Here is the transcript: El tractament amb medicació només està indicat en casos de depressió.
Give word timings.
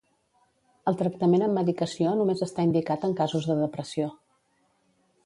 El 0.91 0.95
tractament 1.01 1.43
amb 1.47 1.59
medicació 1.61 2.13
només 2.21 2.41
està 2.47 2.65
indicat 2.71 3.07
en 3.09 3.13
casos 3.21 3.49
de 3.51 3.59
depressió. 3.63 4.09